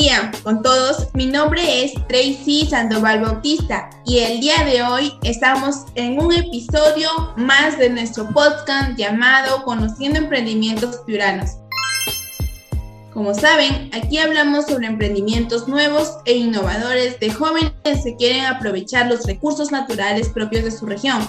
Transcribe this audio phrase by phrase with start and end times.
[0.00, 1.08] día con todos.
[1.14, 7.08] Mi nombre es Tracy Sandoval Bautista y el día de hoy estamos en un episodio
[7.38, 11.52] más de nuestro podcast llamado Conociendo Emprendimientos Piuranos.
[13.14, 17.72] Como saben, aquí hablamos sobre emprendimientos nuevos e innovadores de jóvenes
[18.04, 21.26] que quieren aprovechar los recursos naturales propios de su región.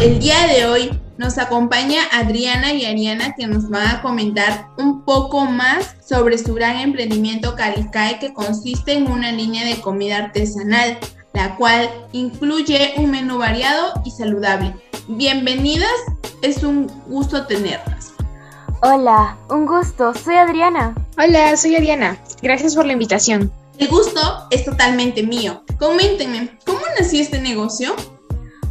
[0.00, 5.02] El día de hoy nos acompaña Adriana y Ariana que nos van a comentar un
[5.04, 10.98] poco más sobre su gran emprendimiento Calicae que consiste en una línea de comida artesanal,
[11.32, 14.74] la cual incluye un menú variado y saludable.
[15.08, 15.88] Bienvenidas,
[16.42, 18.12] es un gusto tenerlas.
[18.82, 20.94] Hola, un gusto, soy Adriana.
[21.16, 22.18] Hola, soy Ariana.
[22.42, 23.50] Gracias por la invitación.
[23.78, 25.64] El gusto es totalmente mío.
[25.78, 27.96] Coméntenme, ¿cómo nació este negocio?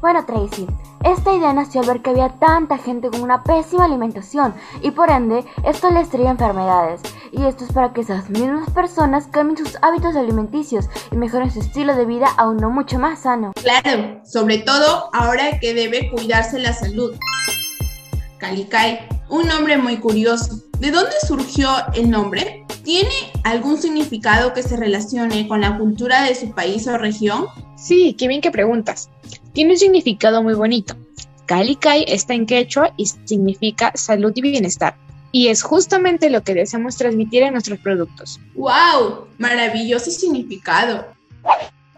[0.00, 0.64] Bueno, Tracy,
[1.02, 5.10] esta idea nació al ver que había tanta gente con una pésima alimentación y por
[5.10, 7.00] ende esto les traía enfermedades.
[7.32, 11.58] Y esto es para que esas mismas personas cambien sus hábitos alimenticios y mejoren su
[11.58, 13.52] estilo de vida a uno mucho más sano.
[13.54, 17.16] Claro, sobre todo ahora que debe cuidarse la salud.
[18.38, 20.62] Calicay, un nombre muy curioso.
[20.78, 22.64] ¿De dónde surgió el nombre?
[22.84, 23.10] ¿Tiene
[23.42, 27.46] algún significado que se relacione con la cultura de su país o región?
[27.76, 29.10] Sí, qué bien que preguntas.
[29.58, 30.94] Tiene un significado muy bonito.
[31.46, 34.96] Calicay está en quechua y significa salud y bienestar.
[35.32, 38.38] Y es justamente lo que deseamos transmitir en nuestros productos.
[38.54, 39.26] ¡Wow!
[39.38, 41.06] Maravilloso significado.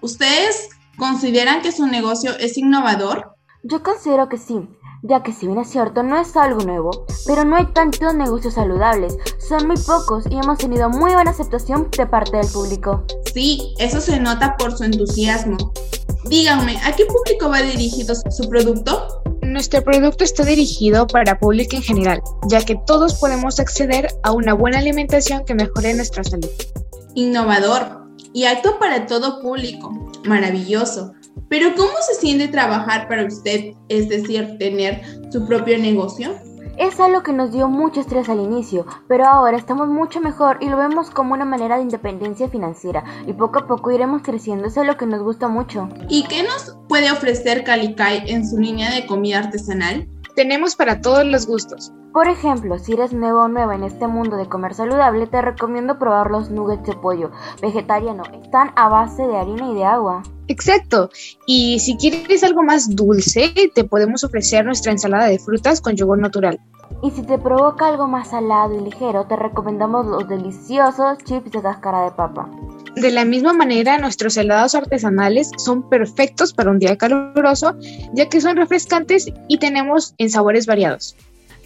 [0.00, 3.34] ¿Ustedes consideran que su negocio es innovador?
[3.62, 4.58] Yo considero que sí,
[5.02, 8.54] ya que si bien es cierto no es algo nuevo, pero no hay tantos negocios
[8.54, 13.04] saludables, son muy pocos y hemos tenido muy buena aceptación de parte del público.
[13.34, 15.58] Sí, eso se nota por su entusiasmo.
[16.28, 19.22] Díganme, ¿a qué público va dirigido su producto?
[19.42, 24.52] Nuestro producto está dirigido para público en general, ya que todos podemos acceder a una
[24.52, 26.50] buena alimentación que mejore nuestra salud.
[27.14, 28.00] Innovador
[28.32, 29.90] y apto para todo público.
[30.24, 31.12] Maravilloso.
[31.48, 35.02] Pero ¿cómo se siente trabajar para usted, es decir, tener
[35.32, 36.36] su propio negocio?
[36.76, 40.68] Es algo que nos dio mucho estrés al inicio, pero ahora estamos mucho mejor y
[40.68, 44.80] lo vemos como una manera de independencia financiera y poco a poco iremos creciendo, eso
[44.80, 45.88] es lo que nos gusta mucho.
[46.08, 50.08] ¿Y qué nos puede ofrecer Calicay en su línea de comida artesanal?
[50.34, 51.92] Tenemos para todos los gustos.
[52.12, 55.98] Por ejemplo, si eres nuevo o nueva en este mundo de comer saludable, te recomiendo
[55.98, 57.30] probar los nuggets de pollo
[57.62, 58.24] vegetariano.
[58.42, 60.22] Están a base de harina y de agua.
[60.48, 61.10] Exacto.
[61.46, 66.18] Y si quieres algo más dulce, te podemos ofrecer nuestra ensalada de frutas con yogur
[66.18, 66.58] natural.
[67.02, 71.62] Y si te provoca algo más salado y ligero, te recomendamos los deliciosos chips de
[71.62, 72.50] cáscara de papa.
[72.96, 77.76] De la misma manera, nuestros helados artesanales son perfectos para un día caluroso,
[78.14, 81.16] ya que son refrescantes y tenemos en sabores variados.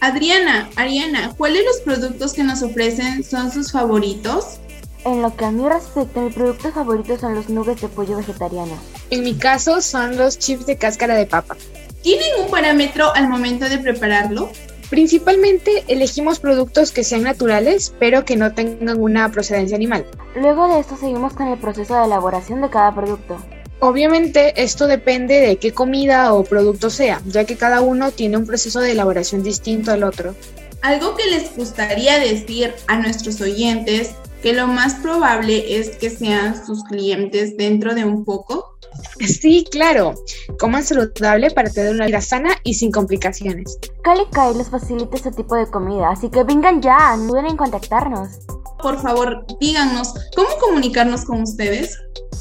[0.01, 4.59] Adriana, Ariana, ¿cuáles de los productos que nos ofrecen son sus favoritos?
[5.05, 8.77] En lo que a mí respecta, mi producto favorito son los nuggets de pollo vegetariano.
[9.11, 11.55] En mi caso, son los chips de cáscara de papa.
[12.01, 14.49] ¿Tienen un parámetro al momento de prepararlo?
[14.89, 20.05] Principalmente elegimos productos que sean naturales, pero que no tengan una procedencia animal.
[20.35, 23.37] Luego de esto seguimos con el proceso de elaboración de cada producto.
[23.79, 28.45] Obviamente esto depende de qué comida o producto sea, ya que cada uno tiene un
[28.45, 30.35] proceso de elaboración distinto al otro.
[30.81, 36.63] Algo que les gustaría decir a nuestros oyentes, que lo más probable es que sean
[36.65, 38.74] sus clientes dentro de un poco.
[39.27, 40.15] Sí, claro.
[40.59, 43.77] Coman saludable para tener una vida sana y sin complicaciones.
[44.03, 44.23] Cali
[44.57, 48.39] les facilita este tipo de comida, así que vengan ya, no duden en contactarnos.
[48.81, 51.97] Por favor, díganos, ¿cómo comunicarnos con ustedes?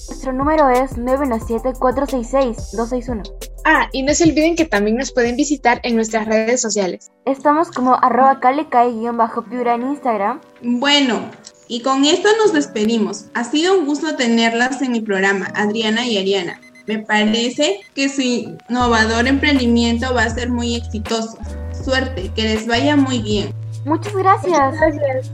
[0.08, 3.22] Nuestro número es 997-466-261.
[3.64, 7.10] Ah, y no se olviden que también nos pueden visitar en nuestras redes sociales.
[7.25, 10.41] Estamos como arroba calecai-piura en Instagram.
[10.62, 11.31] Bueno,
[11.69, 13.26] y con esto nos despedimos.
[13.34, 16.60] Ha sido un gusto tenerlas en mi programa, Adriana y Ariana.
[16.86, 21.38] Me parece que su innovador emprendimiento va a ser muy exitoso.
[21.84, 23.55] Suerte, que les vaya muy bien.
[23.84, 24.75] Muchas gracias.
[24.78, 25.31] gracias.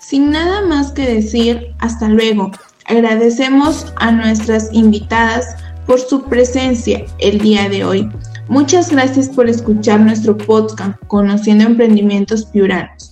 [0.00, 2.50] Sin nada más que decir, hasta luego.
[2.86, 5.54] Agradecemos a nuestras invitadas
[5.86, 8.08] por su presencia el día de hoy.
[8.48, 13.07] Muchas gracias por escuchar nuestro podcast Conociendo Emprendimientos Piuranos.